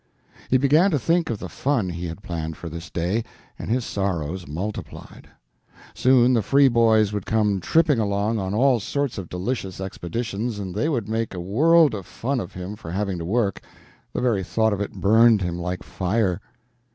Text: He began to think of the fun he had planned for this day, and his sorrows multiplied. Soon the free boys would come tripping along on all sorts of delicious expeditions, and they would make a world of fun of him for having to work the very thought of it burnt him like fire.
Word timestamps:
He 0.49 0.57
began 0.57 0.89
to 0.89 0.97
think 0.97 1.29
of 1.29 1.37
the 1.37 1.47
fun 1.47 1.89
he 1.89 2.07
had 2.07 2.23
planned 2.23 2.57
for 2.57 2.69
this 2.69 2.89
day, 2.89 3.23
and 3.59 3.69
his 3.69 3.85
sorrows 3.85 4.47
multiplied. 4.47 5.29
Soon 5.93 6.33
the 6.33 6.41
free 6.41 6.67
boys 6.67 7.13
would 7.13 7.27
come 7.27 7.59
tripping 7.59 7.99
along 7.99 8.39
on 8.39 8.55
all 8.55 8.79
sorts 8.79 9.19
of 9.19 9.29
delicious 9.29 9.79
expeditions, 9.79 10.57
and 10.57 10.73
they 10.73 10.89
would 10.89 11.07
make 11.07 11.35
a 11.35 11.39
world 11.39 11.93
of 11.93 12.07
fun 12.07 12.39
of 12.39 12.53
him 12.55 12.75
for 12.75 12.89
having 12.89 13.19
to 13.19 13.25
work 13.25 13.61
the 14.11 14.21
very 14.21 14.41
thought 14.41 14.73
of 14.73 14.81
it 14.81 14.91
burnt 14.93 15.43
him 15.43 15.59
like 15.59 15.83
fire. 15.83 16.41